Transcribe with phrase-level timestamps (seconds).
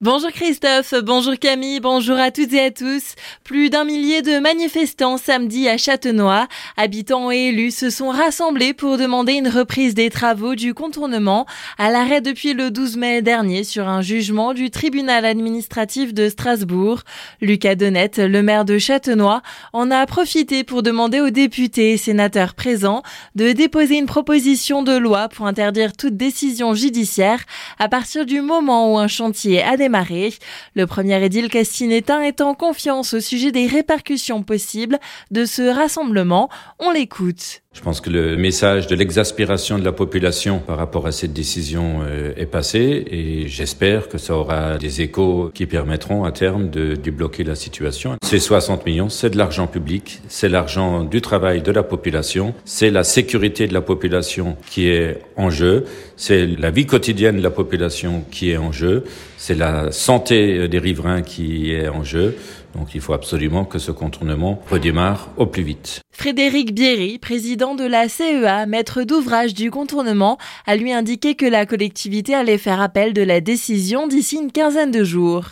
[0.00, 3.16] Bonjour Christophe, bonjour Camille, bonjour à toutes et à tous.
[3.42, 8.96] Plus d'un millier de manifestants samedi à Châtenois, habitants et élus se sont rassemblés pour
[8.96, 11.46] demander une reprise des travaux du contournement
[11.78, 17.00] à l'arrêt depuis le 12 mai dernier sur un jugement du tribunal administratif de Strasbourg.
[17.40, 19.42] Lucas Donette, le maire de Châtenois,
[19.72, 23.02] en a profité pour demander aux députés et sénateurs présents
[23.34, 27.42] de déposer une proposition de loi pour interdire toute décision judiciaire
[27.80, 29.76] à partir du moment où un chantier a
[30.74, 34.98] le premier édile castinétain est en confiance au sujet des répercussions possibles
[35.30, 36.48] de ce rassemblement.
[36.78, 37.62] On l'écoute.
[37.78, 42.00] Je pense que le message de l'exaspération de la population par rapport à cette décision
[42.02, 46.96] euh, est passé et j'espère que ça aura des échos qui permettront à terme de
[46.96, 48.16] débloquer la situation.
[48.24, 52.90] Ces 60 millions, c'est de l'argent public, c'est l'argent du travail de la population, c'est
[52.90, 55.84] la sécurité de la population qui est en jeu,
[56.16, 59.04] c'est la vie quotidienne de la population qui est en jeu,
[59.36, 62.34] c'est la santé des riverains qui est en jeu.
[62.74, 66.02] Donc il faut absolument que ce contournement redémarre au plus vite.
[66.18, 71.64] Frédéric Bierry, président de la CEA, maître d'ouvrage du contournement, a lui indiqué que la
[71.64, 75.44] collectivité allait faire appel de la décision d'ici une quinzaine de jours.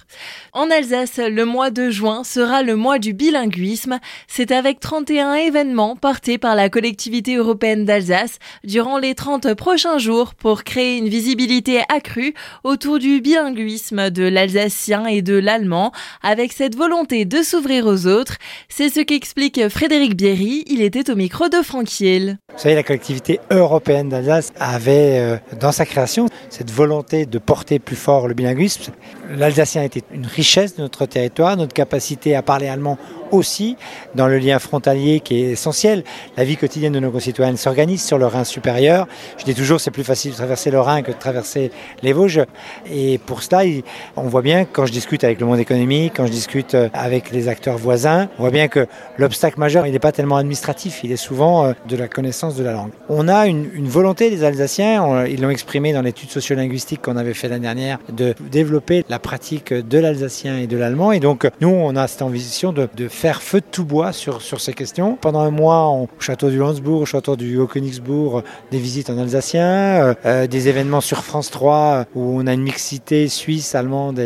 [0.58, 4.00] En Alsace, le mois de juin sera le mois du bilinguisme.
[4.26, 10.34] C'est avec 31 événements portés par la collectivité européenne d'Alsace durant les 30 prochains jours
[10.34, 12.32] pour créer une visibilité accrue
[12.64, 18.36] autour du bilinguisme de l'alsacien et de l'allemand avec cette volonté de s'ouvrir aux autres.
[18.70, 22.38] C'est ce qu'explique Frédéric Bierry il était au micro de Franck Hiel.
[22.54, 27.78] Vous savez, la collectivité européenne d'Alsace avait euh, dans sa création cette volonté de porter
[27.78, 28.94] plus fort le bilinguisme.
[29.36, 32.98] L'alsacien était une richesse de notre territoire, notre capacité à parler allemand
[33.30, 33.77] aussi
[34.14, 36.05] dans le lien frontalier qui est essentiel.
[36.36, 39.06] La vie quotidienne de nos concitoyens s'organise sur le Rhin supérieur.
[39.38, 41.70] Je dis toujours c'est plus facile de traverser le Rhin que de traverser
[42.02, 42.44] les Vosges.
[42.91, 43.62] Et pour cela,
[44.16, 47.30] on voit bien quand je discute avec le monde économique, quand je discute euh, avec
[47.30, 48.86] les acteurs voisins, on voit bien que
[49.18, 52.64] l'obstacle majeur, il n'est pas tellement administratif, il est souvent euh, de la connaissance de
[52.64, 52.90] la langue.
[53.08, 57.48] On a une, volonté des Alsaciens, ils l'ont exprimé dans l'étude sociolinguistique qu'on avait fait
[57.48, 61.12] l'année dernière, de développer la pratique de l'alsacien et de l'allemand.
[61.12, 64.42] Et donc, nous, on a cette ambition de, de faire feu de tout bois sur,
[64.42, 65.16] sur ces questions.
[65.18, 69.66] Pendant un mois, au château du Landsbourg, au château du Haut-Königsbourg, des visites en alsacien,
[69.66, 74.18] euh, euh, des événements sur France 3 où on a une mixité suisse, allemande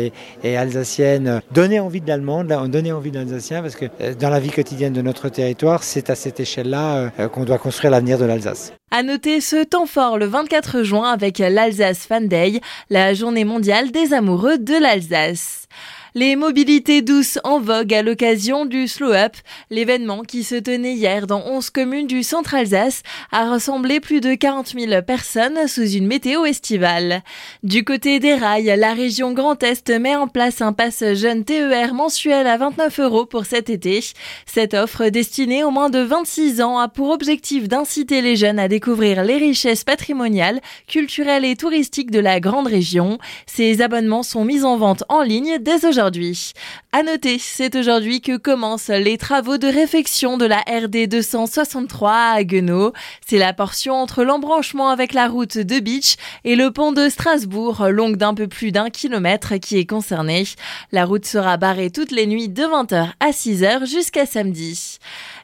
[0.43, 1.41] et, alsacienne.
[1.51, 4.93] Donner envie de l'allemand, donner envie de l'alsacien, parce que euh, dans la vie quotidienne
[4.93, 8.73] de notre territoire, c'est à cette échelle-là qu'on doit construire l'avenir de l'Alsace.
[8.91, 12.59] À noter ce temps fort le 24 juin avec l'Alsace Fan Day,
[12.89, 15.67] la journée mondiale des amoureux de l'Alsace.
[16.13, 19.31] Les mobilités douces en vogue à l'occasion du Slow Up,
[19.69, 23.01] l'événement qui se tenait hier dans 11 communes du centre Alsace,
[23.31, 27.23] a rassemblé plus de 40 000 personnes sous une météo estivale.
[27.63, 31.93] Du côté des rails, la région Grand Est met en place un pass jeune TER
[31.93, 34.03] mensuel à 29 euros pour cet été.
[34.45, 38.67] Cette offre destinée aux moins de 26 ans a pour objectif d'inciter les jeunes à
[38.67, 43.17] découvrir les richesses patrimoniales, culturelles et touristiques de la grande région.
[43.45, 46.53] Ces abonnements sont mis en vente en ligne dès aujourd'hui aujourd'hui.
[46.93, 52.31] À noter, c'est aujourd'hui que commencent les travaux de réfection de la RD 263 à
[52.37, 52.91] Haguenau.
[53.25, 57.87] C'est la portion entre l'embranchement avec la route de Beach et le pont de Strasbourg,
[57.89, 60.45] longue d'un peu plus d'un kilomètre, qui est concernée.
[60.91, 64.97] La route sera barrée toutes les nuits de 20h à 6h jusqu'à samedi.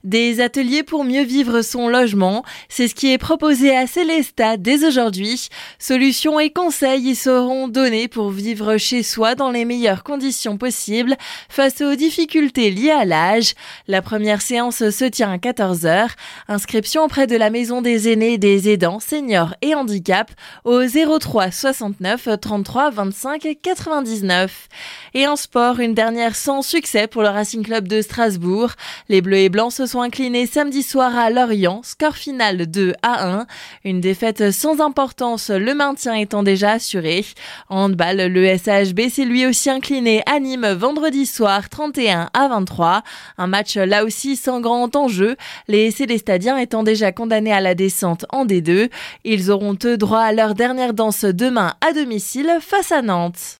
[0.03, 4.85] Des ateliers pour mieux vivre son logement, c'est ce qui est proposé à Célesta dès
[4.85, 5.50] aujourd'hui.
[5.79, 11.17] Solutions et conseils y seront donnés pour vivre chez soi dans les meilleures conditions possibles
[11.49, 13.55] face aux difficultés liées à l'âge.
[13.87, 16.11] La première séance se tient à 14h.
[16.47, 20.31] Inscription auprès de la Maison des aînés, des aidants, seniors et handicap
[20.63, 24.69] au 03 69 33 25 99.
[25.13, 28.71] Et en sport, une dernière sans succès pour le Racing Club de Strasbourg.
[29.09, 33.27] Les Bleus et Blancs se sont inclinés samedi soir à Lorient, score final 2 à
[33.39, 33.47] 1.
[33.83, 37.25] Une défaite sans importance, le maintien étant déjà assuré.
[37.69, 43.01] En handball, le SHB s'est lui aussi incliné à vendredi soir 31 à 23.
[43.39, 45.35] Un match là aussi sans grand enjeu,
[45.67, 48.91] les Célestadiens étant déjà condamnés à la descente en D2.
[49.23, 53.56] Ils auront eux droit à leur dernière danse demain à domicile face à Nantes.